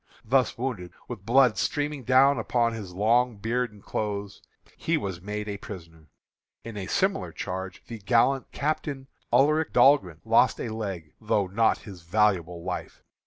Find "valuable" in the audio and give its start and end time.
12.01-12.63